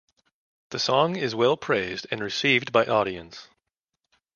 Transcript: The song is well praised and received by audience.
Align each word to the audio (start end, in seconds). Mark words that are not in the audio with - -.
The 0.71 0.79
song 0.79 1.15
is 1.15 1.35
well 1.35 1.55
praised 1.55 2.07
and 2.09 2.21
received 2.23 2.71
by 2.71 2.87
audience. 2.87 3.49